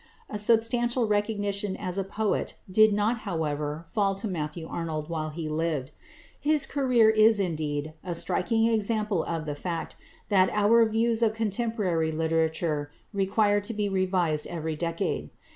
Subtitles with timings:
[0.31, 5.47] A substantial recognition as a poet did not however fall to Matthew Arnold while he
[5.47, 5.91] lived.
[6.39, 9.95] His career is, indeed, a striking example of the fact
[10.29, 15.29] that our views of contemporary literature require to be revised every decade.